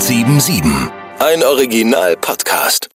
1077. 0.00 0.64
Ein 1.18 1.44
Original-Podcast. 1.44 2.88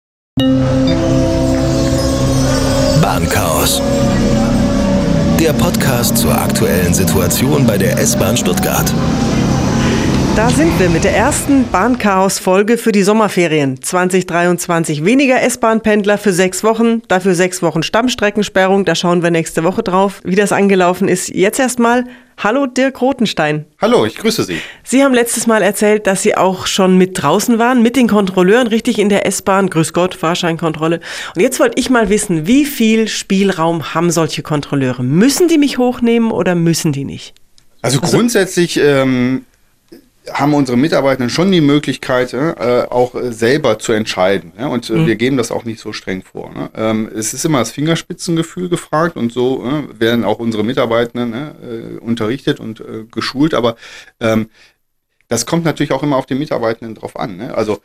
Bahnchaos. 3.02 3.82
Der 5.40 5.52
Podcast 5.54 6.16
zur 6.16 6.32
aktuellen 6.32 6.94
Situation 6.94 7.66
bei 7.66 7.76
der 7.76 7.98
S-Bahn 7.98 8.36
Stuttgart. 8.36 8.94
Da 10.34 10.48
sind 10.48 10.80
wir 10.80 10.88
mit 10.88 11.04
der 11.04 11.14
ersten 11.14 11.68
Bahnchaos-Folge 11.70 12.78
für 12.78 12.90
die 12.90 13.02
Sommerferien 13.02 13.82
2023. 13.82 15.04
Weniger 15.04 15.42
S-Bahn-Pendler 15.42 16.16
für 16.16 16.32
sechs 16.32 16.64
Wochen, 16.64 17.02
dafür 17.06 17.34
sechs 17.34 17.60
Wochen 17.60 17.82
Stammstreckensperrung. 17.82 18.86
Da 18.86 18.94
schauen 18.94 19.22
wir 19.22 19.30
nächste 19.30 19.62
Woche 19.62 19.82
drauf, 19.82 20.22
wie 20.24 20.34
das 20.34 20.50
angelaufen 20.52 21.06
ist. 21.06 21.28
Jetzt 21.28 21.60
erstmal 21.60 22.06
Hallo 22.38 22.64
Dirk 22.64 23.02
Rotenstein. 23.02 23.66
Hallo, 23.78 24.06
ich 24.06 24.16
grüße 24.16 24.44
Sie. 24.44 24.58
Sie 24.82 25.04
haben 25.04 25.12
letztes 25.12 25.46
Mal 25.46 25.62
erzählt, 25.62 26.06
dass 26.06 26.22
Sie 26.22 26.34
auch 26.34 26.66
schon 26.66 26.96
mit 26.96 27.22
draußen 27.22 27.58
waren, 27.58 27.82
mit 27.82 27.94
den 27.94 28.08
Kontrolleuren, 28.08 28.68
richtig 28.68 28.98
in 28.98 29.10
der 29.10 29.26
S-Bahn. 29.26 29.68
Grüß 29.68 29.92
Gott, 29.92 30.14
Fahrscheinkontrolle. 30.14 31.00
Und 31.36 31.42
jetzt 31.42 31.60
wollte 31.60 31.78
ich 31.78 31.90
mal 31.90 32.08
wissen, 32.08 32.46
wie 32.46 32.64
viel 32.64 33.06
Spielraum 33.06 33.92
haben 33.94 34.10
solche 34.10 34.42
Kontrolleure? 34.42 35.02
Müssen 35.02 35.48
die 35.48 35.58
mich 35.58 35.76
hochnehmen 35.76 36.32
oder 36.32 36.54
müssen 36.54 36.92
die 36.92 37.04
nicht? 37.04 37.34
Also, 37.82 38.00
also 38.00 38.16
grundsätzlich 38.16 38.80
ähm, 38.82 39.44
haben 40.30 40.54
unsere 40.54 40.78
Mitarbeitenden 40.78 41.30
schon 41.30 41.50
die 41.50 41.60
Möglichkeit, 41.60 42.32
äh, 42.32 42.86
auch 42.88 43.14
selber 43.30 43.78
zu 43.78 43.92
entscheiden. 43.92 44.52
Ja? 44.58 44.68
Und 44.68 44.88
äh, 44.88 44.94
mhm. 44.94 45.06
wir 45.06 45.16
geben 45.16 45.36
das 45.36 45.50
auch 45.50 45.64
nicht 45.64 45.80
so 45.80 45.92
streng 45.92 46.22
vor. 46.22 46.52
Ne? 46.52 46.70
Ähm, 46.74 47.10
es 47.14 47.34
ist 47.34 47.44
immer 47.44 47.58
das 47.58 47.72
Fingerspitzengefühl 47.72 48.68
gefragt 48.68 49.16
und 49.16 49.32
so 49.32 49.64
äh, 49.64 50.00
werden 50.00 50.24
auch 50.24 50.38
unsere 50.38 50.62
Mitarbeitenden 50.62 51.30
ne, 51.30 51.54
äh, 51.62 51.98
unterrichtet 51.98 52.60
und 52.60 52.80
äh, 52.80 53.04
geschult. 53.10 53.54
Aber 53.54 53.76
ähm, 54.20 54.48
das 55.28 55.46
kommt 55.46 55.64
natürlich 55.64 55.92
auch 55.92 56.02
immer 56.02 56.16
auf 56.16 56.26
den 56.26 56.38
Mitarbeitenden 56.38 56.94
drauf 56.94 57.18
an. 57.18 57.36
Ne? 57.36 57.54
Also 57.54 57.80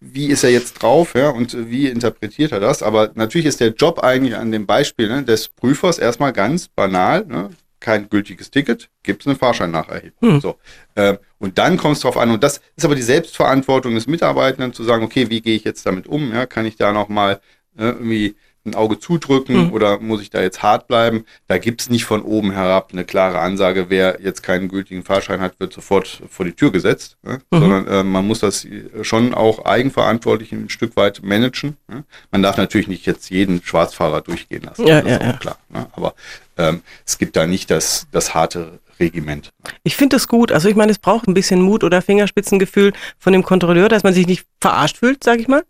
wie 0.00 0.26
ist 0.26 0.44
er 0.44 0.50
jetzt 0.50 0.82
drauf 0.82 1.14
ja, 1.14 1.30
und 1.30 1.70
wie 1.70 1.88
interpretiert 1.88 2.52
er 2.52 2.60
das? 2.60 2.82
Aber 2.82 3.10
natürlich 3.14 3.46
ist 3.46 3.60
der 3.60 3.68
Job 3.68 4.00
eigentlich 4.00 4.36
an 4.36 4.52
dem 4.52 4.66
Beispiel 4.66 5.08
ne, 5.08 5.22
des 5.22 5.48
Prüfers 5.48 5.98
erstmal 5.98 6.32
ganz 6.32 6.68
banal. 6.68 7.24
Ne? 7.26 7.50
Kein 7.84 8.08
gültiges 8.08 8.50
Ticket, 8.50 8.88
gibt 9.02 9.20
es 9.20 9.26
eine 9.26 9.36
Fahrscheinnacherhebung. 9.36 10.30
Hm. 10.32 10.40
So. 10.40 10.56
Ähm, 10.96 11.18
und 11.38 11.58
dann 11.58 11.76
kommt 11.76 11.96
es 11.96 12.00
darauf 12.00 12.16
an, 12.16 12.30
und 12.30 12.42
das 12.42 12.62
ist 12.76 12.84
aber 12.86 12.94
die 12.94 13.02
Selbstverantwortung 13.02 13.94
des 13.94 14.06
Mitarbeitenden, 14.06 14.72
zu 14.72 14.84
sagen, 14.84 15.04
okay, 15.04 15.28
wie 15.28 15.42
gehe 15.42 15.54
ich 15.54 15.64
jetzt 15.64 15.84
damit 15.84 16.06
um? 16.06 16.32
Ja, 16.32 16.46
kann 16.46 16.64
ich 16.64 16.76
da 16.76 16.94
nochmal 16.94 17.42
äh, 17.76 17.88
irgendwie 17.88 18.36
ein 18.64 18.74
Auge 18.74 18.98
zudrücken 18.98 19.66
mhm. 19.66 19.72
oder 19.72 20.00
muss 20.00 20.22
ich 20.22 20.30
da 20.30 20.40
jetzt 20.40 20.62
hart 20.62 20.88
bleiben? 20.88 21.24
Da 21.48 21.58
gibt 21.58 21.82
es 21.82 21.90
nicht 21.90 22.04
von 22.04 22.22
oben 22.22 22.52
herab 22.52 22.90
eine 22.92 23.04
klare 23.04 23.38
Ansage, 23.40 23.86
wer 23.88 24.18
jetzt 24.22 24.42
keinen 24.42 24.68
gültigen 24.68 25.04
Fahrschein 25.04 25.40
hat, 25.40 25.60
wird 25.60 25.72
sofort 25.72 26.22
vor 26.28 26.44
die 26.46 26.52
Tür 26.52 26.72
gesetzt, 26.72 27.16
ne? 27.22 27.40
mhm. 27.50 27.58
sondern 27.58 27.86
äh, 27.86 28.02
man 28.02 28.26
muss 28.26 28.40
das 28.40 28.66
schon 29.02 29.34
auch 29.34 29.64
eigenverantwortlich 29.64 30.52
ein 30.52 30.68
Stück 30.68 30.96
weit 30.96 31.22
managen. 31.22 31.76
Ne? 31.88 32.04
Man 32.30 32.42
darf 32.42 32.56
natürlich 32.56 32.88
nicht 32.88 33.06
jetzt 33.06 33.30
jeden 33.30 33.62
Schwarzfahrer 33.62 34.22
durchgehen 34.22 34.62
lassen, 34.62 34.86
ja, 34.86 35.00
das 35.00 35.10
ja, 35.10 35.16
ist 35.16 35.22
auch 35.22 35.26
ja. 35.26 35.32
klar. 35.34 35.58
Ne? 35.68 35.86
Aber 35.92 36.14
ähm, 36.56 36.82
es 37.04 37.18
gibt 37.18 37.36
da 37.36 37.46
nicht 37.46 37.70
das, 37.70 38.06
das 38.12 38.34
harte 38.34 38.80
Regiment. 39.00 39.50
Ich 39.82 39.96
finde 39.96 40.16
das 40.16 40.28
gut. 40.28 40.52
Also 40.52 40.68
ich 40.68 40.76
meine, 40.76 40.92
es 40.92 40.98
braucht 40.98 41.26
ein 41.26 41.34
bisschen 41.34 41.60
Mut 41.60 41.84
oder 41.84 42.02
Fingerspitzengefühl 42.02 42.92
von 43.18 43.32
dem 43.32 43.42
Kontrolleur, 43.42 43.88
dass 43.88 44.02
man 44.02 44.14
sich 44.14 44.26
nicht 44.26 44.46
verarscht 44.60 44.98
fühlt, 44.98 45.24
sage 45.24 45.40
ich 45.40 45.48
mal. 45.48 45.64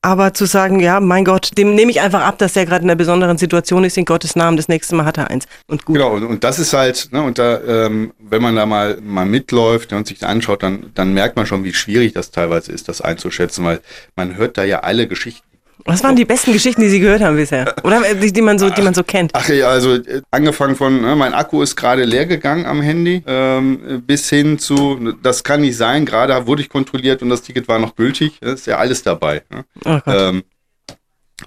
Aber 0.00 0.32
zu 0.32 0.44
sagen, 0.44 0.78
ja, 0.78 1.00
mein 1.00 1.24
Gott, 1.24 1.58
dem 1.58 1.74
nehme 1.74 1.90
ich 1.90 2.00
einfach 2.00 2.22
ab, 2.22 2.38
dass 2.38 2.52
der 2.52 2.66
gerade 2.66 2.84
in 2.84 2.90
einer 2.90 2.96
besonderen 2.96 3.36
Situation 3.36 3.82
ist, 3.82 3.98
in 3.98 4.04
Gottes 4.04 4.36
Namen, 4.36 4.56
das 4.56 4.68
nächste 4.68 4.94
Mal 4.94 5.04
hat 5.04 5.18
er 5.18 5.28
eins. 5.28 5.46
Und 5.66 5.84
gut. 5.84 5.96
Genau, 5.96 6.14
und, 6.14 6.44
das 6.44 6.60
ist 6.60 6.72
halt, 6.72 7.08
ne, 7.10 7.20
und 7.20 7.38
da, 7.38 7.60
ähm, 7.66 8.12
wenn 8.20 8.40
man 8.40 8.54
da 8.54 8.64
mal, 8.64 8.98
mal 9.02 9.26
mitläuft 9.26 9.92
und 9.92 10.06
sich 10.06 10.24
anschaut, 10.24 10.62
dann, 10.62 10.92
dann 10.94 11.14
merkt 11.14 11.34
man 11.34 11.46
schon, 11.46 11.64
wie 11.64 11.74
schwierig 11.74 12.12
das 12.12 12.30
teilweise 12.30 12.70
ist, 12.70 12.88
das 12.88 13.00
einzuschätzen, 13.00 13.64
weil 13.64 13.80
man 14.14 14.36
hört 14.36 14.56
da 14.56 14.62
ja 14.62 14.80
alle 14.80 15.08
Geschichten 15.08 15.47
was 15.84 16.02
waren 16.02 16.16
die 16.16 16.24
besten 16.24 16.52
Geschichten, 16.52 16.80
die 16.82 16.88
Sie 16.88 17.00
gehört 17.00 17.22
haben 17.22 17.36
bisher? 17.36 17.74
Oder 17.82 18.02
die, 18.14 18.32
die 18.32 18.42
man, 18.42 18.58
so, 18.58 18.70
die 18.70 18.82
man 18.82 18.94
so 18.94 19.02
kennt? 19.02 19.32
Ach 19.34 19.48
ja, 19.48 19.68
also 19.68 19.94
äh, 19.94 20.22
angefangen 20.30 20.76
von, 20.76 21.00
ne, 21.00 21.16
mein 21.16 21.34
Akku 21.34 21.62
ist 21.62 21.76
gerade 21.76 22.04
leer 22.04 22.26
gegangen 22.26 22.66
am 22.66 22.82
Handy, 22.82 23.22
ähm, 23.26 24.02
bis 24.06 24.28
hin 24.28 24.58
zu, 24.58 25.14
das 25.22 25.44
kann 25.44 25.60
nicht 25.62 25.76
sein, 25.76 26.04
gerade 26.04 26.46
wurde 26.46 26.62
ich 26.62 26.68
kontrolliert 26.68 27.22
und 27.22 27.30
das 27.30 27.42
Ticket 27.42 27.68
war 27.68 27.78
noch 27.78 27.96
gültig. 27.96 28.38
Das 28.40 28.54
ist 28.54 28.66
ja 28.66 28.78
alles 28.78 29.02
dabei. 29.02 29.42
Ne? 29.50 29.64
Oh 29.84 29.98
ähm, 30.06 30.42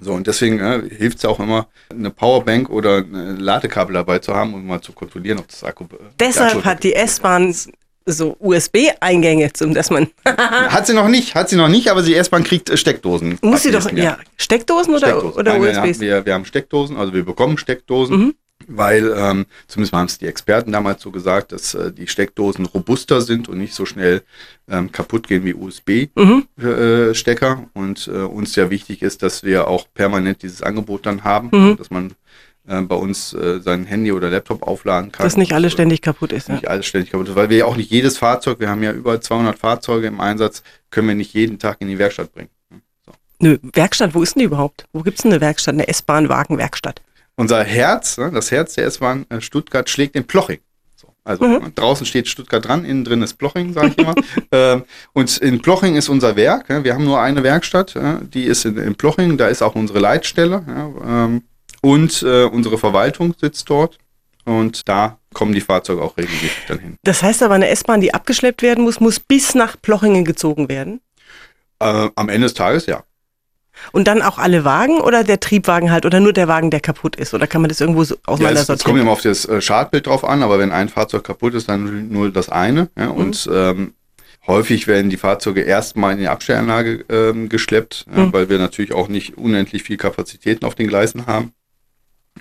so, 0.00 0.14
und 0.14 0.26
deswegen 0.26 0.58
äh, 0.58 0.82
hilft 0.88 1.18
es 1.18 1.24
auch 1.26 1.38
immer, 1.38 1.68
eine 1.90 2.10
Powerbank 2.10 2.70
oder 2.70 2.98
ein 2.98 3.38
Ladekabel 3.38 3.94
dabei 3.94 4.20
zu 4.20 4.34
haben, 4.34 4.54
um 4.54 4.66
mal 4.66 4.80
zu 4.80 4.92
kontrollieren, 4.92 5.38
ob 5.38 5.48
das 5.48 5.62
Akku. 5.62 5.84
Äh, 5.84 5.98
Deshalb 6.18 6.56
Akku 6.56 6.64
hat 6.64 6.82
die 6.82 6.94
S-Bahn 6.94 7.54
so 8.06 8.36
USB-Eingänge, 8.38 9.50
dass 9.50 9.90
man. 9.90 10.08
hat 10.24 10.86
sie 10.86 10.94
noch 10.94 11.08
nicht, 11.08 11.34
hat 11.34 11.48
sie 11.48 11.56
noch 11.56 11.68
nicht, 11.68 11.88
aber 11.88 12.02
die 12.02 12.14
S-Bahn 12.14 12.44
kriegt 12.44 12.76
Steckdosen. 12.78 13.38
Muss 13.42 13.62
sie 13.62 13.70
doch, 13.70 13.90
ja. 13.92 14.18
Steckdosen 14.36 14.94
oder, 14.94 15.08
Steckdosen. 15.08 15.40
oder 15.40 15.58
Nein, 15.58 15.84
USBs? 15.84 16.00
Wir, 16.00 16.08
wir, 16.08 16.26
wir, 16.26 16.34
haben 16.34 16.44
Steckdosen, 16.44 16.96
also 16.96 17.12
wir 17.12 17.24
bekommen 17.24 17.58
Steckdosen. 17.58 18.16
Mhm. 18.16 18.34
Weil, 18.68 19.12
ähm, 19.16 19.46
zumindest 19.66 19.92
haben 19.92 20.06
es 20.06 20.18
die 20.18 20.26
Experten 20.26 20.70
damals 20.70 21.02
so 21.02 21.10
gesagt, 21.10 21.50
dass 21.50 21.74
äh, 21.74 21.92
die 21.92 22.06
Steckdosen 22.06 22.66
robuster 22.66 23.20
sind 23.20 23.48
und 23.48 23.58
nicht 23.58 23.74
so 23.74 23.86
schnell 23.86 24.22
ähm, 24.70 24.92
kaputt 24.92 25.26
gehen 25.26 25.44
wie 25.44 25.54
USB-Stecker. 25.54 27.56
Mhm. 27.56 27.62
Äh, 27.62 27.78
und 27.78 28.08
äh, 28.08 28.22
uns 28.22 28.54
ja 28.54 28.70
wichtig 28.70 29.02
ist, 29.02 29.22
dass 29.22 29.42
wir 29.42 29.66
auch 29.66 29.86
permanent 29.94 30.42
dieses 30.42 30.62
Angebot 30.62 31.06
dann 31.06 31.24
haben, 31.24 31.48
mhm. 31.52 31.76
dass 31.76 31.90
man 31.90 32.14
äh, 32.66 32.80
bei 32.82 32.94
uns 32.94 33.32
äh, 33.32 33.60
sein 33.60 33.84
Handy 33.84 34.12
oder 34.12 34.30
Laptop 34.30 34.62
aufladen 34.62 35.10
kann. 35.10 35.24
Dass 35.24 35.36
nicht 35.36 35.52
alles 35.52 35.72
ständig 35.72 36.00
kaputt 36.00 36.30
ist. 36.30 36.48
Nicht 36.48 36.64
ja. 36.64 36.70
alles 36.70 36.86
ständig 36.86 37.10
kaputt 37.10 37.28
ist, 37.28 37.34
weil 37.34 37.50
wir 37.50 37.58
ja 37.58 37.64
auch 37.64 37.76
nicht 37.76 37.90
jedes 37.90 38.18
Fahrzeug, 38.18 38.60
wir 38.60 38.68
haben 38.68 38.82
ja 38.84 38.92
über 38.92 39.20
200 39.20 39.58
Fahrzeuge 39.58 40.06
im 40.06 40.20
Einsatz, 40.20 40.62
können 40.90 41.08
wir 41.08 41.16
nicht 41.16 41.34
jeden 41.34 41.58
Tag 41.58 41.78
in 41.80 41.88
die 41.88 41.98
Werkstatt 41.98 42.32
bringen. 42.32 42.50
So. 43.04 43.12
Nö, 43.40 43.58
Werkstatt, 43.62 44.14
wo 44.14 44.22
ist 44.22 44.36
denn 44.36 44.40
die 44.40 44.46
überhaupt? 44.46 44.86
Wo 44.92 45.02
gibt 45.02 45.18
es 45.18 45.24
eine 45.24 45.40
Werkstatt, 45.40 45.74
eine 45.74 45.88
S-Bahn-Wagenwerkstatt? 45.88 47.02
Unser 47.34 47.64
Herz, 47.64 48.18
ne, 48.18 48.30
das 48.30 48.52
Herz 48.52 48.74
der 48.74 48.86
S-Bahn 48.86 49.26
äh, 49.28 49.40
Stuttgart 49.40 49.90
schlägt 49.90 50.14
in 50.14 50.24
Ploching. 50.24 50.60
Also 51.24 51.44
mhm. 51.44 51.72
Draußen 51.74 52.04
steht 52.04 52.26
Stuttgart 52.26 52.66
dran, 52.66 52.84
innen 52.84 53.04
drin 53.04 53.22
ist 53.22 53.34
Ploching, 53.34 53.72
sage 53.72 53.88
ich 53.88 53.98
immer. 53.98 54.14
ähm, 54.52 54.84
und 55.12 55.36
in 55.38 55.62
Ploching 55.62 55.94
ist 55.96 56.08
unser 56.08 56.34
Werk. 56.36 56.68
Wir 56.68 56.94
haben 56.94 57.04
nur 57.04 57.20
eine 57.20 57.42
Werkstatt, 57.44 57.96
die 58.34 58.42
ist 58.44 58.64
in, 58.64 58.76
in, 58.76 58.96
Ploching, 58.96 59.36
da 59.36 59.46
ist 59.46 59.62
auch 59.62 59.76
unsere 59.76 60.00
Leitstelle. 60.00 61.40
Und 61.82 62.22
äh, 62.22 62.44
unsere 62.44 62.78
Verwaltung 62.78 63.34
sitzt 63.38 63.68
dort. 63.68 63.98
Und 64.44 64.88
da 64.88 65.18
kommen 65.34 65.52
die 65.52 65.60
Fahrzeuge 65.60 66.02
auch 66.02 66.16
regelmäßig 66.16 66.64
dann 66.68 66.78
hin. 66.78 66.96
Das 67.02 67.22
heißt 67.22 67.42
aber, 67.42 67.54
eine 67.54 67.68
S-Bahn, 67.68 68.00
die 68.00 68.14
abgeschleppt 68.14 68.62
werden 68.62 68.84
muss, 68.84 69.00
muss 69.00 69.20
bis 69.20 69.54
nach 69.54 69.80
Plochingen 69.80 70.24
gezogen 70.24 70.68
werden? 70.68 71.00
Äh, 71.80 72.08
am 72.14 72.28
Ende 72.28 72.46
des 72.46 72.54
Tages 72.54 72.86
ja. 72.86 73.04
Und 73.90 74.06
dann 74.06 74.22
auch 74.22 74.38
alle 74.38 74.64
Wagen 74.64 75.00
oder 75.00 75.24
der 75.24 75.40
Triebwagen 75.40 75.90
halt 75.90 76.06
oder 76.06 76.20
nur 76.20 76.32
der 76.32 76.46
Wagen, 76.46 76.70
der 76.70 76.80
kaputt 76.80 77.16
ist? 77.16 77.34
Oder 77.34 77.46
kann 77.46 77.62
man 77.62 77.68
das 77.68 77.80
irgendwo 77.80 78.04
so 78.04 78.16
auseinander 78.26 78.60
ja, 78.60 78.62
es, 78.62 78.68
es 78.68 78.84
kommt 78.84 79.00
immer 79.00 79.10
auf 79.10 79.22
das 79.22 79.44
äh, 79.46 79.60
Schadbild 79.60 80.06
drauf 80.06 80.24
an, 80.24 80.42
aber 80.42 80.58
wenn 80.58 80.70
ein 80.70 80.88
Fahrzeug 80.88 81.24
kaputt 81.24 81.54
ist, 81.54 81.68
dann 81.68 82.08
nur 82.08 82.30
das 82.30 82.48
eine. 82.48 82.90
Ja, 82.96 83.06
mhm. 83.06 83.12
Und 83.12 83.50
ähm, 83.52 83.94
häufig 84.46 84.86
werden 84.86 85.10
die 85.10 85.16
Fahrzeuge 85.16 85.62
erstmal 85.62 86.12
in 86.12 86.18
die 86.18 86.28
Abstellanlage 86.28 87.04
ähm, 87.08 87.48
geschleppt, 87.48 88.06
mhm. 88.08 88.18
ja, 88.18 88.32
weil 88.32 88.48
wir 88.48 88.58
natürlich 88.58 88.92
auch 88.92 89.08
nicht 89.08 89.38
unendlich 89.38 89.82
viel 89.82 89.96
Kapazitäten 89.96 90.64
auf 90.64 90.74
den 90.74 90.88
Gleisen 90.88 91.26
haben 91.26 91.52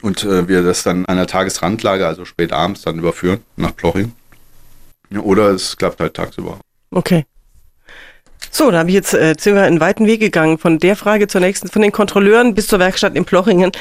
und 0.02 0.24
äh, 0.24 0.48
wir 0.48 0.64
das 0.64 0.84
dann 0.84 1.06
an 1.06 1.18
der 1.18 1.28
Tagesrandlage, 1.28 2.08
also 2.08 2.26
spät 2.26 2.52
abends, 2.52 2.82
dann 2.82 3.00
überführen 3.00 3.40
nach 3.56 3.76
Ploching. 3.76 4.14
Oder 5.20 5.50
es 5.50 5.76
klappt 5.76 6.00
halt 6.00 6.14
tagsüber. 6.14 6.60
Okay. 6.92 7.26
So, 8.50 8.72
da 8.72 8.80
habe 8.80 8.90
ich 8.90 8.96
jetzt, 8.96 9.14
äh, 9.14 9.36
sind 9.38 9.56
wir 9.56 9.64
einen 9.64 9.80
weiten 9.80 10.08
Weg 10.08 10.20
gegangen, 10.20 10.58
von 10.58 10.80
der 10.80 10.96
Frage 10.96 11.28
zur 11.28 11.42
nächsten, 11.42 11.68
von 11.68 11.82
den 11.82 11.92
Kontrolleuren 11.92 12.56
bis 12.56 12.68
zur 12.68 12.80
Werkstatt 12.80 13.16
in 13.16 13.26
Plochingen. 13.26 13.72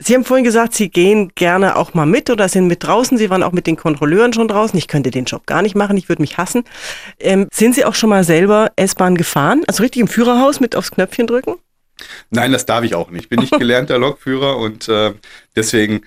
Sie 0.00 0.14
haben 0.14 0.24
vorhin 0.24 0.44
gesagt, 0.44 0.74
Sie 0.74 0.90
gehen 0.90 1.32
gerne 1.34 1.74
auch 1.74 1.92
mal 1.92 2.06
mit 2.06 2.30
oder 2.30 2.48
sind 2.48 2.68
mit 2.68 2.84
draußen. 2.84 3.18
Sie 3.18 3.30
waren 3.30 3.42
auch 3.42 3.52
mit 3.52 3.66
den 3.66 3.76
Kontrolleuren 3.76 4.32
schon 4.32 4.46
draußen. 4.46 4.78
Ich 4.78 4.86
könnte 4.86 5.10
den 5.10 5.24
Job 5.24 5.46
gar 5.46 5.60
nicht 5.62 5.74
machen, 5.74 5.96
ich 5.96 6.08
würde 6.08 6.22
mich 6.22 6.38
hassen. 6.38 6.64
Ähm, 7.18 7.48
sind 7.52 7.74
Sie 7.74 7.84
auch 7.84 7.94
schon 7.94 8.10
mal 8.10 8.22
selber 8.22 8.70
S-Bahn 8.76 9.16
gefahren? 9.16 9.64
Also 9.66 9.82
richtig 9.82 10.00
im 10.00 10.08
Führerhaus 10.08 10.60
mit 10.60 10.76
aufs 10.76 10.92
Knöpfchen 10.92 11.26
drücken? 11.26 11.56
Nein, 12.30 12.52
das 12.52 12.66
darf 12.66 12.84
ich 12.84 12.94
auch 12.94 13.10
nicht. 13.10 13.24
Ich 13.24 13.28
bin 13.28 13.40
nicht 13.40 13.52
gelernter 13.58 13.98
Lokführer 13.98 14.56
und 14.56 14.88
äh, 14.88 15.14
deswegen 15.56 16.02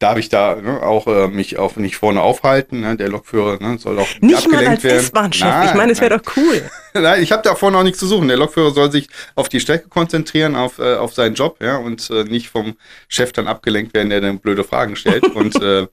darf 0.00 0.16
ich 0.18 0.30
da 0.30 0.56
ne, 0.56 0.82
auch 0.82 1.06
äh, 1.06 1.28
mich 1.28 1.58
auch 1.58 1.76
nicht 1.76 1.96
vorne 1.96 2.22
aufhalten. 2.22 2.80
Ne? 2.80 2.96
Der 2.96 3.08
Lokführer 3.08 3.62
ne, 3.62 3.78
soll 3.78 3.98
auch 3.98 4.08
nicht, 4.08 4.22
nicht 4.22 4.36
abgelenkt 4.38 4.82
mal 4.82 4.92
als. 4.92 5.04
S-Bahn-Chef. 5.04 5.64
Ich 5.66 5.74
meine, 5.74 5.92
es 5.92 6.00
wäre 6.00 6.18
doch 6.18 6.36
cool. 6.36 6.62
nein, 6.94 7.22
ich 7.22 7.30
habe 7.30 7.42
da 7.42 7.54
vorne 7.54 7.76
auch 7.76 7.82
nichts 7.82 7.98
zu 8.00 8.06
suchen. 8.06 8.26
Der 8.26 8.38
Lokführer 8.38 8.72
soll 8.72 8.90
sich 8.90 9.08
auf 9.34 9.48
die 9.48 9.60
Strecke 9.60 9.88
konzentrieren, 9.88 10.56
auf, 10.56 10.78
äh, 10.78 10.96
auf 10.96 11.12
seinen 11.12 11.34
Job, 11.34 11.58
ja, 11.62 11.76
und 11.76 12.08
äh, 12.10 12.24
nicht 12.24 12.48
vom 12.48 12.76
Chef 13.08 13.32
dann 13.32 13.46
abgelenkt 13.46 13.94
werden, 13.94 14.08
der 14.08 14.22
dann 14.22 14.38
blöde 14.38 14.64
Fragen 14.64 14.96
stellt. 14.96 15.24
und 15.34 15.60
äh, 15.62 15.86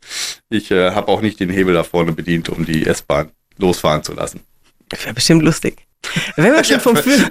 ich 0.50 0.72
äh, 0.72 0.92
habe 0.92 1.10
auch 1.10 1.22
nicht 1.22 1.40
den 1.42 1.50
Hebel 1.50 1.74
da 1.74 1.84
vorne 1.84 2.14
bedient, 2.14 2.50
um 2.50 2.66
die 2.66 2.88
S-Bahn 2.88 3.32
losfahren 3.58 4.04
zu 4.04 4.14
lassen. 4.14 4.40
Das 4.88 5.04
wäre 5.04 5.14
bestimmt 5.14 5.44
lustig. 5.44 5.86
Wenn 6.38 6.54
wir 6.54 6.64
schon 6.64 6.74
ja, 6.74 6.80
vom 6.80 6.96
Führer. 6.96 7.30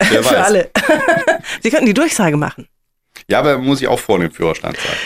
Für 0.08 0.24
weiß. 0.24 0.32
alle. 0.46 0.70
Sie 1.62 1.70
könnten 1.70 1.86
die 1.86 1.94
Durchsage 1.94 2.36
machen. 2.36 2.66
Ja, 3.28 3.38
aber 3.40 3.58
muss 3.58 3.80
ich 3.80 3.88
auch 3.88 3.98
vor 3.98 4.18
dem 4.18 4.30
Führerstand 4.30 4.76
sein. 4.76 4.96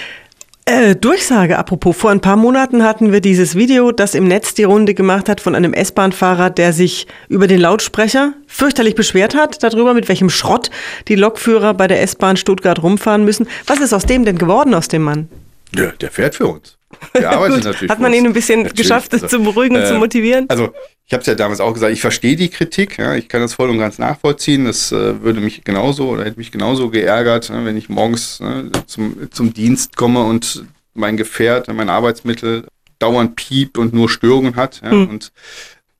Äh, 0.66 0.96
Durchsage, 0.96 1.58
apropos, 1.58 1.94
vor 1.94 2.10
ein 2.10 2.22
paar 2.22 2.36
Monaten 2.36 2.84
hatten 2.84 3.12
wir 3.12 3.20
dieses 3.20 3.54
Video, 3.54 3.92
das 3.92 4.14
im 4.14 4.26
Netz 4.26 4.54
die 4.54 4.64
Runde 4.64 4.94
gemacht 4.94 5.28
hat 5.28 5.42
von 5.42 5.54
einem 5.54 5.74
S-Bahn-Fahrer, 5.74 6.48
der 6.48 6.72
sich 6.72 7.06
über 7.28 7.46
den 7.46 7.60
Lautsprecher 7.60 8.32
fürchterlich 8.46 8.94
beschwert 8.94 9.34
hat 9.34 9.62
darüber, 9.62 9.92
mit 9.92 10.08
welchem 10.08 10.30
Schrott 10.30 10.70
die 11.08 11.16
Lokführer 11.16 11.74
bei 11.74 11.86
der 11.86 12.00
S-Bahn 12.00 12.38
Stuttgart 12.38 12.82
rumfahren 12.82 13.26
müssen. 13.26 13.46
Was 13.66 13.80
ist 13.80 13.92
aus 13.92 14.06
dem 14.06 14.24
denn 14.24 14.38
geworden, 14.38 14.72
aus 14.72 14.88
dem 14.88 15.02
Mann? 15.02 15.28
Ja, 15.76 15.88
der 16.00 16.10
fährt 16.10 16.34
für 16.34 16.46
uns. 16.46 16.78
Der 17.12 17.30
arbeitet 17.30 17.64
natürlich. 17.64 17.90
Hat 17.90 17.98
man 18.00 18.12
für 18.12 18.18
ihn 18.18 18.24
ein 18.26 18.32
bisschen 18.32 18.62
Natürlich. 18.62 18.80
geschafft, 18.88 19.12
Also, 19.12 19.26
zu 19.26 19.42
beruhigen, 19.42 19.76
äh, 19.76 19.84
zu 19.86 19.94
motivieren? 19.96 20.46
Also 20.48 20.72
ich 21.06 21.12
habe 21.12 21.20
es 21.20 21.26
ja 21.26 21.34
damals 21.34 21.60
auch 21.60 21.74
gesagt, 21.74 21.92
ich 21.92 22.00
verstehe 22.00 22.36
die 22.36 22.48
Kritik, 22.48 22.98
ja, 22.98 23.14
ich 23.14 23.28
kann 23.28 23.42
das 23.42 23.54
voll 23.54 23.68
und 23.68 23.78
ganz 23.78 23.98
nachvollziehen. 23.98 24.64
Das 24.64 24.90
äh, 24.90 25.22
würde 25.22 25.40
mich 25.40 25.62
genauso 25.62 26.08
oder 26.08 26.24
hätte 26.24 26.38
mich 26.38 26.50
genauso 26.50 26.88
geärgert, 26.88 27.50
ne, 27.50 27.64
wenn 27.64 27.76
ich 27.76 27.88
morgens 27.88 28.40
ne, 28.40 28.70
zum, 28.86 29.30
zum 29.30 29.52
Dienst 29.52 29.96
komme 29.96 30.22
und 30.24 30.64
mein 30.94 31.16
Gefährt, 31.16 31.72
mein 31.72 31.90
Arbeitsmittel 31.90 32.66
dauernd 32.98 33.36
piept 33.36 33.76
und 33.76 33.92
nur 33.92 34.08
Störungen 34.08 34.56
hat 34.56 34.80
ja, 34.82 34.92
und 34.92 35.32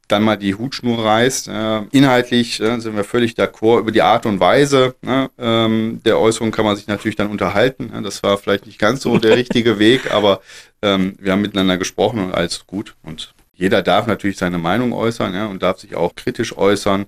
dann 0.08 0.22
mal 0.22 0.36
die 0.36 0.54
Hutschnur 0.54 1.04
reißt. 1.04 1.48
Äh, 1.48 1.82
inhaltlich 1.90 2.60
äh, 2.60 2.78
sind 2.80 2.96
wir 2.96 3.04
völlig 3.04 3.34
d'accord 3.34 3.80
über 3.80 3.92
die 3.92 4.02
Art 4.02 4.24
und 4.24 4.40
Weise 4.40 4.94
ne, 5.02 5.30
ähm, 5.38 6.00
der 6.06 6.18
Äußerung 6.18 6.50
kann 6.50 6.64
man 6.64 6.76
sich 6.76 6.86
natürlich 6.86 7.16
dann 7.16 7.30
unterhalten. 7.30 7.90
Ne, 7.92 8.00
das 8.00 8.22
war 8.22 8.38
vielleicht 8.38 8.64
nicht 8.64 8.78
ganz 8.78 9.02
so 9.02 9.18
der 9.18 9.36
richtige 9.36 9.78
Weg, 9.78 10.12
aber 10.12 10.40
ähm, 10.80 11.16
wir 11.18 11.32
haben 11.32 11.42
miteinander 11.42 11.76
gesprochen 11.76 12.20
und 12.24 12.34
alles 12.34 12.66
gut. 12.66 12.94
Und 13.02 13.34
jeder 13.56 13.82
darf 13.82 14.06
natürlich 14.06 14.36
seine 14.36 14.58
Meinung 14.58 14.92
äußern 14.92 15.34
ja, 15.34 15.46
und 15.46 15.62
darf 15.62 15.78
sich 15.78 15.94
auch 15.94 16.14
kritisch 16.14 16.56
äußern. 16.56 17.06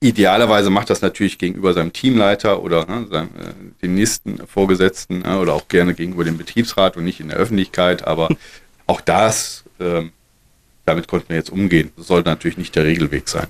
Idealerweise 0.00 0.68
macht 0.68 0.90
das 0.90 1.00
natürlich 1.00 1.38
gegenüber 1.38 1.72
seinem 1.72 1.92
Teamleiter 1.92 2.62
oder 2.62 2.86
ne, 2.86 3.06
seinem, 3.10 3.28
äh, 3.28 3.82
dem 3.82 3.94
nächsten 3.94 4.46
Vorgesetzten 4.46 5.22
ja, 5.24 5.40
oder 5.40 5.54
auch 5.54 5.68
gerne 5.68 5.94
gegenüber 5.94 6.24
dem 6.24 6.36
Betriebsrat 6.36 6.96
und 6.96 7.04
nicht 7.04 7.20
in 7.20 7.28
der 7.28 7.38
Öffentlichkeit. 7.38 8.06
Aber 8.06 8.28
auch 8.86 9.00
das, 9.00 9.64
ähm, 9.80 10.12
damit 10.84 11.08
konnten 11.08 11.30
wir 11.30 11.36
jetzt 11.36 11.50
umgehen. 11.50 11.92
Das 11.96 12.08
sollte 12.08 12.28
natürlich 12.28 12.58
nicht 12.58 12.76
der 12.76 12.84
Regelweg 12.84 13.28
sein. 13.28 13.46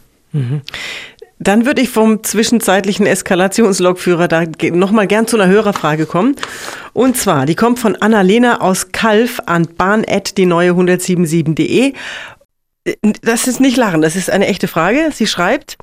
Dann 1.38 1.66
würde 1.66 1.82
ich 1.82 1.90
vom 1.90 2.24
zwischenzeitlichen 2.24 3.06
Eskalationslogführer 3.06 4.26
da 4.26 4.44
nochmal 4.72 5.06
gern 5.06 5.26
zu 5.26 5.36
einer 5.36 5.48
Hörerfrage 5.48 6.06
kommen. 6.06 6.34
Und 6.94 7.18
zwar, 7.18 7.44
die 7.44 7.54
kommt 7.54 7.78
von 7.78 7.94
Annalena 7.96 8.62
aus 8.62 8.90
Kalf 8.92 9.40
an 9.44 9.68
bahn.die 9.76 10.46
neue 10.46 10.70
1077.de. 10.70 11.92
Das 13.22 13.48
ist 13.48 13.60
nicht 13.60 13.76
lachen, 13.76 14.02
das 14.02 14.16
ist 14.16 14.30
eine 14.30 14.46
echte 14.46 14.68
Frage. 14.68 15.10
Sie 15.12 15.26
schreibt, 15.26 15.76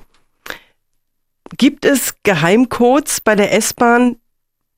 gibt 1.56 1.84
es 1.84 2.14
Geheimcodes 2.22 3.20
bei 3.20 3.36
der 3.36 3.52
S-Bahn 3.52 4.16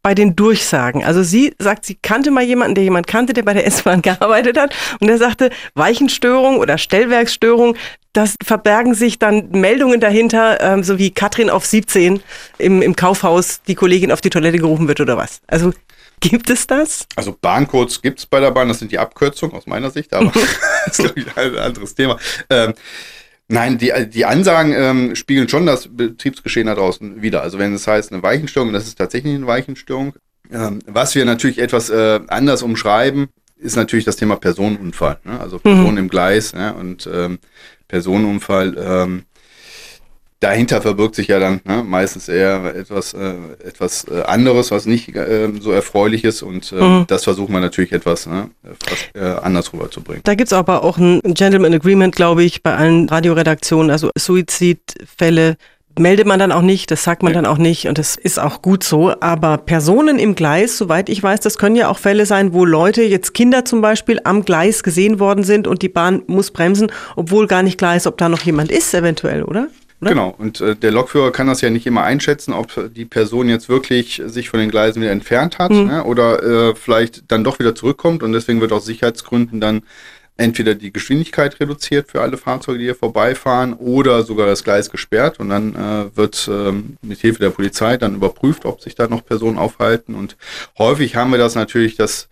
bei 0.03 0.15
den 0.15 0.35
Durchsagen? 0.35 1.05
Also 1.05 1.23
sie 1.23 1.55
sagt, 1.59 1.85
sie 1.85 1.97
kannte 1.97 2.31
mal 2.31 2.43
jemanden, 2.43 2.75
der 2.75 2.85
jemand 2.85 3.07
kannte, 3.07 3.33
der 3.33 3.43
bei 3.43 3.55
der 3.55 3.67
S-Bahn 3.67 4.03
gearbeitet 4.03 4.59
hat 4.59 4.75
und 5.01 5.07
der 5.07 5.19
sagte, 5.19 5.51
Weichenstörung 5.75 6.59
oder 6.59 6.79
Stellwerksstörung, 6.79 7.77
das 8.13 8.35
verbergen 8.43 8.95
sich 8.95 9.19
dann 9.19 9.51
Meldungen 9.51 10.01
dahinter, 10.01 10.61
ähm, 10.61 10.83
so 10.83 10.99
wie 10.99 11.11
Katrin 11.11 11.51
auf 11.51 11.67
17 11.67 12.21
im, 12.59 12.83
im 12.83 12.97
Kaufhaus 12.97 13.63
die 13.63 13.75
Kollegin 13.75 14.11
auf 14.11 14.21
die 14.21 14.31
Toilette 14.31 14.59
gerufen 14.59 14.89
wird 14.89 15.01
oder 15.01 15.17
was. 15.17 15.41
Also 15.47 15.73
gibt 16.21 16.51
es 16.51 16.67
das? 16.67 17.07
Also 17.17 17.37
Bahncodes 17.41 18.03
gibt 18.03 18.21
es 18.21 18.27
bei 18.27 18.41
der 18.41 18.51
Bahn, 18.51 18.69
das 18.69 18.79
sind 18.79 18.93
die 18.93 18.99
Abkürzungen 18.99 19.57
aus 19.57 19.67
meiner 19.67 19.91
Sicht, 19.91 20.15
aber 20.15 20.33
das 20.33 20.45
ist, 20.87 20.99
glaube 20.99 21.21
ich, 21.21 21.37
ein 21.37 21.59
anderes 21.59 21.95
Thema. 21.95 22.19
Ähm, 22.51 22.75
nein, 23.49 23.79
die, 23.79 23.93
die 24.09 24.25
Ansagen 24.25 24.73
ähm, 24.73 25.17
spiegeln 25.17 25.49
schon 25.49 25.67
das 25.67 25.89
Betriebsgeschehen 25.91 26.67
da 26.67 26.75
draußen 26.75 27.23
wieder. 27.23 27.43
Also 27.43 27.59
wenn 27.59 27.75
es 27.75 27.87
heißt 27.87 28.13
eine 28.13 28.23
Weichenstörung, 28.23 28.73
das 28.73 28.87
ist 28.87 28.99
tatsächlich 28.99 29.35
eine 29.35 29.47
Weichenstörung. 29.47 30.15
Ähm, 30.51 30.81
was 30.87 31.15
wir 31.15 31.25
natürlich 31.25 31.59
etwas 31.59 31.91
äh, 31.91 32.21
anders 32.29 32.63
umschreiben, 32.63 33.29
ist 33.57 33.77
natürlich 33.77 34.05
das 34.05 34.17
Thema 34.17 34.37
Personenunfall. 34.37 35.19
Ne? 35.25 35.41
Also 35.41 35.59
Person 35.59 35.97
im 35.97 36.09
Gleis 36.09 36.53
ne? 36.53 36.75
und 36.75 37.09
ähm, 37.13 37.39
Personenunfall. 37.89 38.77
Dahinter 40.41 40.83
verbirgt 40.83 41.15
sich 41.15 41.29
ja 41.29 41.39
dann 41.39 41.61
ne, 41.65 41.83
meistens 41.83 42.29
eher 42.29 42.75
etwas, 42.77 43.15
äh, 43.15 43.35
etwas 43.65 44.05
äh, 44.05 44.23
anderes, 44.25 44.71
was 44.71 44.85
nicht 44.85 45.17
äh, 45.17 45.49
so 45.61 45.71
erfreulich 45.73 46.25
ist. 46.25 46.43
Und 46.43 46.73
äh, 46.73 46.77
Mhm. 46.83 47.05
das 47.07 47.25
versuchen 47.25 47.55
wir 47.55 47.61
natürlich 47.61 47.93
etwas 47.93 48.27
ne, 48.27 48.51
fast, 48.87 49.09
äh, 49.15 49.21
anders 49.43 49.73
rüberzubringen. 49.73 50.21
Da 50.25 50.35
gibt's 50.35 50.53
aber 50.53 50.85
auch 50.85 50.99
ein 50.99 51.21
Gentleman 51.25 51.73
Agreement, 51.73 52.15
glaube 52.15 52.45
ich, 52.45 52.63
bei 52.63 52.75
allen 52.77 53.09
Radioredaktionen. 53.09 53.91
Also 53.91 54.11
Suizidfälle 54.17 55.57
meldet 55.99 56.27
man 56.27 56.39
dann 56.39 56.53
auch 56.53 56.61
nicht, 56.61 56.91
das 56.91 57.03
sagt 57.05 57.23
man 57.23 57.33
Nee. 57.33 57.37
dann 57.37 57.47
auch 57.47 57.57
nicht 57.57 57.89
und 57.89 57.97
das 57.97 58.17
ist 58.17 58.39
auch 58.39 58.61
gut 58.61 58.85
so. 58.85 59.15
Aber 59.21 59.57
Personen 59.57 60.19
im 60.19 60.35
Gleis, 60.35 60.77
soweit 60.77 61.09
ich 61.09 61.23
weiß, 61.23 61.41
das 61.41 61.57
können 61.57 61.77
ja 61.77 61.89
auch 61.89 61.99
Fälle 61.99 62.27
sein, 62.27 62.53
wo 62.53 62.67
Leute, 62.67 63.03
jetzt 63.03 63.33
Kinder 63.33 63.65
zum 63.65 63.81
Beispiel, 63.81 64.21
am 64.25 64.45
Gleis 64.45 64.83
gesehen 64.83 65.19
worden 65.19 65.43
sind 65.45 65.67
und 65.67 65.81
die 65.81 65.89
Bahn 65.89 66.23
muss 66.27 66.51
bremsen, 66.51 66.93
obwohl 67.17 67.47
gar 67.47 67.63
nicht 67.63 67.79
klar 67.79 67.97
ist, 67.97 68.07
ob 68.07 68.19
da 68.19 68.29
noch 68.29 68.43
jemand 68.43 68.71
ist, 68.71 68.93
eventuell, 68.93 69.43
oder? 69.43 69.69
Oder? 70.01 70.11
Genau, 70.11 70.35
und 70.37 70.61
äh, 70.61 70.77
der 70.77 70.91
Lokführer 70.93 71.33
kann 71.33 71.47
das 71.47 71.61
ja 71.61 71.71
nicht 71.71 71.87
immer 71.87 72.03
einschätzen, 72.05 72.53
ob 72.53 72.93
die 72.95 73.05
Person 73.05 73.49
jetzt 73.49 73.69
wirklich 73.69 74.23
sich 74.27 74.49
von 74.51 74.61
den 74.61 74.71
Gleisen 74.71 75.01
wieder 75.03 75.13
entfernt 75.13 75.59
hat 75.59 75.71
Mhm. 75.71 75.87
ne, 75.87 76.05
oder 76.05 76.43
äh, 76.43 76.75
vielleicht 76.75 77.31
dann 77.31 77.45
doch 77.45 77.59
wieder 77.59 77.75
zurückkommt 77.75 78.23
und 78.23 78.33
deswegen 78.33 78.61
wird 78.61 78.73
aus 78.73 78.85
Sicherheitsgründen 78.85 79.61
dann 79.61 79.83
entweder 80.39 80.75
die 80.75 80.93
Geschwindigkeit 80.93 81.59
reduziert 81.61 82.11
für 82.11 82.21
alle 82.21 82.37
Fahrzeuge, 82.37 82.79
die 82.79 82.85
hier 82.85 82.95
vorbeifahren, 82.95 83.73
oder 83.73 84.23
sogar 84.23 84.47
das 84.47 84.65
Gleis 84.65 84.91
gesperrt 84.91 85.41
und 85.41 85.49
dann 85.49 85.75
äh, 85.75 86.17
wird 86.17 86.47
ähm, 86.53 86.99
mit 87.01 87.21
Hilfe 87.21 87.39
der 87.41 87.51
Polizei 87.51 87.97
dann 87.97 88.17
überprüft, 88.17 88.67
ob 88.67 88.83
sich 88.83 88.95
da 88.95 89.09
noch 89.09 89.25
Personen 89.25 89.57
aufhalten 89.57 90.15
und 90.15 90.37
häufig 90.79 91.17
haben 91.17 91.31
wir 91.31 91.39
das 91.39 91.55
natürlich, 91.55 91.97
dass 91.97 92.29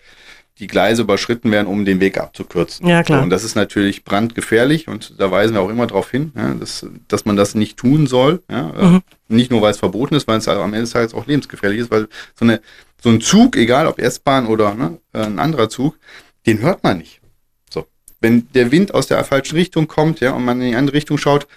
die 0.59 0.69
Gleise 0.69 1.03
überschritten 1.03 1.51
werden, 1.51 1.67
um 1.67 1.85
den 1.85 1.99
Weg 1.99 2.17
abzukürzen. 2.19 2.87
Ja, 2.87 3.03
klar. 3.03 3.19
So, 3.19 3.25
und 3.25 3.31
das 3.31 3.43
ist 3.43 3.57
natürlich 3.57 4.05
brandgefährlich 4.05 4.87
und 4.87 5.15
da 5.19 5.31
weisen 5.31 5.55
wir 5.55 5.61
auch 5.61 5.69
immer 5.69 5.87
darauf 5.87 6.11
hin, 6.11 6.33
ja, 6.37 6.55
dass, 6.55 6.87
dass 7.09 7.25
man 7.25 7.37
das 7.37 7.55
nicht 7.57 7.77
tun 7.77 8.07
soll. 8.07 8.43
Ja, 8.51 8.63
Mhm. 8.69 8.97
äh, 8.97 9.35
nicht 9.35 9.51
nur, 9.51 9.63
weil 9.63 9.73
es 9.73 9.79
verboten 9.79 10.15
ist, 10.15 10.29
weil 10.29 10.39
es 10.39 10.47
am 10.47 10.63
Ende 10.73 10.83
des 10.83 10.91
Tages 10.91 11.13
auch 11.13 11.27
lebensgefährlich 11.27 11.81
ist, 11.81 11.91
weil 11.91 12.07
so, 12.39 12.45
eine, 12.45 12.61
so 13.03 13.09
ein 13.09 13.21
Zug, 13.21 13.57
egal 13.57 13.89
ob 13.89 13.99
S-Bahn 13.99 14.47
oder 14.47 14.75
ne, 14.75 14.99
äh, 15.13 15.23
ein 15.25 15.41
anderer 15.41 15.69
Zug, 15.69 15.99
den 16.47 16.61
hört 16.61 16.85
man 16.85 16.99
nicht. 16.99 17.21
So. 17.69 17.87
Wenn 18.21 18.47
der 18.55 18.71
Wind 18.71 18.95
aus 18.95 19.09
der 19.09 19.25
falschen 19.25 19.57
Richtung 19.57 19.89
kommt 19.89 20.21
ja, 20.21 20.33
und 20.33 20.45
man 20.45 20.61
in 20.61 20.71
die 20.71 20.77
andere 20.77 20.97
Richtung 20.97 21.19
schaut, 21.19 21.49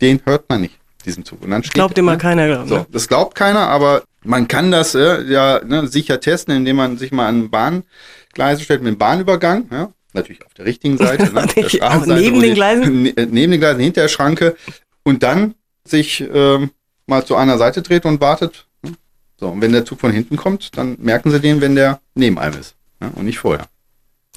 den 0.00 0.20
hört 0.24 0.48
man 0.48 0.62
nicht, 0.62 0.78
diesen 1.04 1.26
Zug. 1.26 1.42
Und 1.42 1.50
dann 1.50 1.62
steht, 1.62 1.74
Glaubt 1.74 1.98
immer 1.98 2.12
ne, 2.12 2.18
keiner. 2.18 2.46
Glaubt, 2.46 2.68
so, 2.68 2.76
ne? 2.76 2.86
das 2.90 3.06
glaubt 3.06 3.34
keiner, 3.34 3.68
aber 3.68 4.02
man 4.26 4.48
kann 4.48 4.70
das 4.70 4.94
äh, 4.94 5.22
ja 5.24 5.60
ne, 5.64 5.86
sicher 5.88 6.20
testen, 6.20 6.54
indem 6.54 6.76
man 6.76 6.98
sich 6.98 7.12
mal 7.12 7.28
an 7.28 7.50
Bahngleise 7.50 8.62
stellt 8.62 8.82
mit 8.82 8.94
dem 8.94 8.98
Bahnübergang. 8.98 9.68
Ja, 9.70 9.92
natürlich 10.12 10.44
auf 10.44 10.54
der 10.54 10.66
richtigen 10.66 10.98
Seite, 10.98 11.32
ne, 11.32 11.46
der 11.54 11.66
auch 11.66 11.70
Straßenseite, 11.70 12.20
neben 12.20 12.40
den 12.40 12.54
Gleisen? 12.54 13.02
ne- 13.02 13.14
neben 13.30 13.52
den 13.52 13.60
Gleisen, 13.60 13.80
hinter 13.80 14.02
der 14.02 14.08
Schranke 14.08 14.56
und 15.02 15.22
dann 15.22 15.54
sich 15.84 16.20
ähm, 16.20 16.70
mal 17.06 17.24
zu 17.24 17.36
einer 17.36 17.58
Seite 17.58 17.82
dreht 17.82 18.04
und 18.04 18.20
wartet. 18.20 18.66
ne. 18.82 18.92
So, 19.38 19.48
und 19.48 19.60
wenn 19.60 19.72
der 19.72 19.84
Zug 19.84 20.00
von 20.00 20.12
hinten 20.12 20.36
kommt, 20.36 20.76
dann 20.76 20.96
merken 21.00 21.30
sie 21.30 21.40
den, 21.40 21.60
wenn 21.60 21.76
der 21.76 22.00
neben 22.14 22.38
einem 22.38 22.58
ist 22.58 22.74
ja, 23.00 23.10
und 23.14 23.24
nicht 23.24 23.38
vorher. 23.38 23.66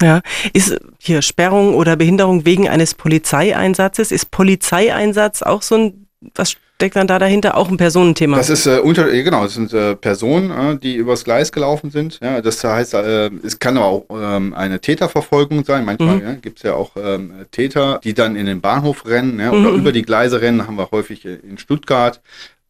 Ja, 0.02 0.22
ist 0.54 0.78
hier 0.98 1.20
Sperrung 1.20 1.74
oder 1.74 1.96
Behinderung 1.96 2.46
wegen 2.46 2.68
eines 2.68 2.94
Polizeieinsatzes, 2.94 4.12
ist 4.12 4.30
Polizeieinsatz 4.30 5.42
auch 5.42 5.60
so 5.60 5.74
ein, 5.74 6.06
was 6.34 6.56
steckt 6.80 6.96
dann 6.96 7.06
da 7.06 7.18
dahinter? 7.18 7.56
Auch 7.58 7.68
ein 7.68 7.76
Personenthema. 7.76 8.38
Das 8.38 8.48
ist 8.48 8.66
äh, 8.66 8.78
unter, 8.78 9.12
äh, 9.12 9.22
genau, 9.22 9.42
das 9.44 9.52
sind 9.54 9.72
äh, 9.74 9.94
Personen, 9.94 10.50
äh, 10.50 10.78
die 10.78 10.94
übers 10.96 11.24
Gleis 11.24 11.52
gelaufen 11.52 11.90
sind. 11.90 12.18
Ja, 12.22 12.40
das 12.40 12.64
heißt, 12.64 12.94
äh, 12.94 13.26
es 13.44 13.58
kann 13.58 13.76
aber 13.76 13.86
auch 13.86 14.04
ähm, 14.10 14.54
eine 14.54 14.80
Täterverfolgung 14.80 15.64
sein. 15.64 15.84
Manchmal 15.84 16.16
Mhm. 16.16 16.22
ja, 16.22 16.32
gibt 16.34 16.58
es 16.58 16.62
ja 16.62 16.74
auch 16.74 16.92
ähm, 16.96 17.32
Täter, 17.50 18.00
die 18.02 18.14
dann 18.14 18.34
in 18.34 18.46
den 18.46 18.62
Bahnhof 18.62 19.06
rennen 19.06 19.38
ja, 19.38 19.50
oder 19.50 19.70
Mhm. 19.72 19.78
über 19.80 19.92
die 19.92 20.02
Gleise 20.02 20.40
rennen. 20.40 20.66
Haben 20.66 20.76
wir 20.76 20.90
häufig 20.90 21.24
äh, 21.26 21.34
in 21.48 21.58
Stuttgart. 21.58 22.20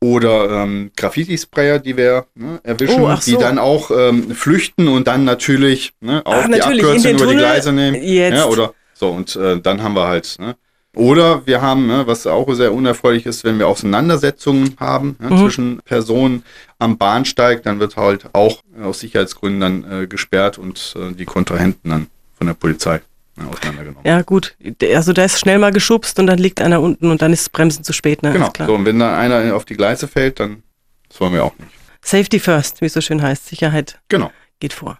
Oder 0.02 0.62
ähm, 0.62 0.90
Graffiti-Sprayer, 0.96 1.78
die 1.78 1.94
wir 1.96 2.24
ne, 2.34 2.58
erwischen, 2.62 3.02
Oh, 3.02 3.14
so. 3.16 3.30
die 3.30 3.36
dann 3.36 3.58
auch 3.58 3.90
ähm, 3.90 4.30
flüchten 4.30 4.88
und 4.88 5.06
dann 5.06 5.24
natürlich 5.24 5.92
ne, 6.00 6.22
auch 6.24 6.34
Ach, 6.36 6.44
die 6.46 6.52
natürlich, 6.52 6.82
Abkürzung 6.84 7.12
über 7.16 7.26
die. 7.26 7.36
Gleise 7.36 7.70
nehmen. 7.70 8.02
Jetzt. 8.02 8.34
Ja, 8.34 8.46
oder 8.46 8.72
so, 8.94 9.10
und 9.10 9.36
äh, 9.36 9.60
dann 9.60 9.82
haben 9.82 9.94
wir 9.94 10.08
halt, 10.08 10.36
ne, 10.40 10.56
oder 10.94 11.46
wir 11.46 11.62
haben, 11.62 11.86
ne, 11.86 12.06
was 12.06 12.26
auch 12.26 12.52
sehr 12.54 12.72
unerfreulich 12.72 13.26
ist, 13.26 13.44
wenn 13.44 13.58
wir 13.58 13.68
Auseinandersetzungen 13.68 14.76
haben 14.80 15.16
ja, 15.22 15.30
Mhm. 15.30 15.38
zwischen 15.38 15.80
Personen 15.84 16.42
am 16.78 16.98
Bahnsteig, 16.98 17.62
dann 17.62 17.78
wird 17.80 17.96
halt 17.96 18.26
auch 18.34 18.60
äh, 18.78 18.82
aus 18.84 19.00
Sicherheitsgründen 19.00 19.60
dann 19.60 20.02
äh, 20.02 20.06
gesperrt 20.06 20.58
und 20.58 20.94
äh, 20.98 21.12
die 21.12 21.24
Kontrahenten 21.26 21.90
dann 21.90 22.06
von 22.36 22.46
der 22.46 22.54
Polizei 22.54 22.96
äh, 23.38 23.42
auseinandergenommen. 23.50 24.04
ja, 24.06 24.22
gut. 24.22 24.56
Also 24.94 25.12
da 25.12 25.24
ist 25.24 25.38
schnell 25.38 25.58
mal 25.58 25.72
geschubst 25.72 26.18
und 26.18 26.26
dann 26.26 26.38
liegt 26.38 26.60
einer 26.60 26.80
unten 26.80 27.10
und 27.10 27.22
dann 27.22 27.32
ist 27.32 27.52
Bremsen 27.52 27.84
zu 27.84 27.92
spät, 27.92 28.22
ne? 28.22 28.32
genau. 28.32 28.50
So, 28.66 28.74
und 28.74 28.84
wenn 28.84 28.98
dann 28.98 29.14
einer 29.14 29.54
auf 29.54 29.64
die 29.64 29.74
Gleise 29.76 30.08
fällt, 30.08 30.40
dann 30.40 30.62
das 31.08 31.20
wollen 31.20 31.32
wir 31.34 31.44
auch 31.44 31.56
nicht. 31.58 31.70
Safety 32.02 32.38
first, 32.38 32.80
wie 32.80 32.86
es 32.86 32.92
so 32.94 33.00
schön 33.00 33.20
heißt. 33.22 33.46
Sicherheit 33.48 33.98
Genau. 34.08 34.30
geht 34.60 34.72
vor. 34.72 34.98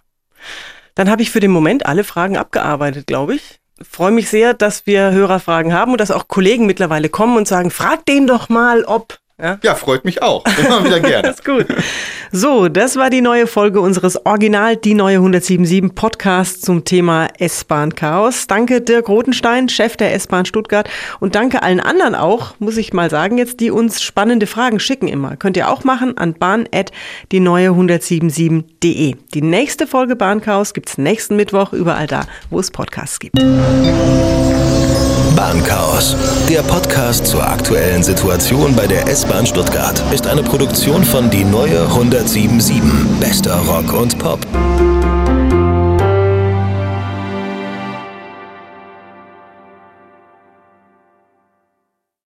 Dann 0.93 1.09
habe 1.09 1.21
ich 1.21 1.31
für 1.31 1.39
den 1.39 1.51
Moment 1.51 1.85
alle 1.85 2.03
Fragen 2.03 2.35
abgearbeitet, 2.37 3.07
glaube 3.07 3.35
ich. 3.35 3.60
Freue 3.89 4.11
mich 4.11 4.29
sehr, 4.29 4.53
dass 4.53 4.85
wir 4.85 5.11
Hörerfragen 5.11 5.73
haben 5.73 5.91
und 5.91 6.01
dass 6.01 6.11
auch 6.11 6.27
Kollegen 6.27 6.65
mittlerweile 6.65 7.09
kommen 7.09 7.37
und 7.37 7.47
sagen, 7.47 7.71
frag 7.71 8.05
den 8.05 8.27
doch 8.27 8.49
mal, 8.49 8.83
ob. 8.83 9.20
Ja? 9.41 9.57
Ja, 9.63 9.75
freut 9.75 10.05
mich 10.05 10.21
auch. 10.21 10.43
Immer 10.63 10.83
wieder 10.85 10.99
gerne. 11.01 11.23
Das 11.23 11.39
ist 11.39 11.45
gut. 11.45 11.65
So, 12.31 12.69
das 12.69 12.95
war 12.95 13.09
die 13.09 13.21
neue 13.21 13.47
Folge 13.47 13.81
unseres 13.81 14.25
Original 14.25 14.77
Die 14.77 14.93
Neue 14.93 15.17
177 15.17 15.93
Podcast 15.95 16.63
zum 16.63 16.85
Thema 16.85 17.27
S-Bahn-Chaos. 17.39 18.47
Danke 18.47 18.81
Dirk 18.81 19.09
Rotenstein, 19.09 19.67
Chef 19.67 19.97
der 19.97 20.13
S-Bahn 20.13 20.45
Stuttgart 20.45 20.89
und 21.19 21.35
danke 21.35 21.63
allen 21.63 21.79
anderen 21.79 22.15
auch, 22.15 22.53
muss 22.59 22.77
ich 22.77 22.93
mal 22.93 23.09
sagen 23.09 23.37
jetzt, 23.37 23.59
die 23.59 23.71
uns 23.71 24.01
spannende 24.01 24.47
Fragen 24.47 24.79
schicken 24.79 25.07
immer. 25.07 25.35
Könnt 25.35 25.57
ihr 25.57 25.69
auch 25.69 25.83
machen 25.83 26.17
an 26.17 26.33
bahn.die 26.33 27.39
neue 27.39 27.69
177.de. 27.71 29.15
Die 29.33 29.41
nächste 29.41 29.87
Folge 29.87 30.15
Bahnchaos 30.15 30.73
gibt's 30.73 30.97
nächsten 30.97 31.35
Mittwoch 31.35 31.73
überall 31.73 32.07
da, 32.07 32.21
wo 32.49 32.59
es 32.59 32.71
Podcasts 32.71 33.19
gibt. 33.19 33.37
Bahnchaos. 35.35 36.15
Der 36.49 36.61
Podcast 36.61 37.25
zur 37.25 37.47
aktuellen 37.47 38.03
Situation 38.03 38.75
bei 38.75 38.87
der 38.87 39.07
S-Bahn 39.07 39.45
Stuttgart 39.45 40.01
ist 40.13 40.27
eine 40.27 40.43
Produktion 40.43 41.03
von 41.03 41.29
Die 41.29 41.43
Neue 41.43 41.81
1077. 41.81 42.81
Bester 43.19 43.55
Rock 43.67 43.93
und 43.93 44.17
Pop. 44.19 44.39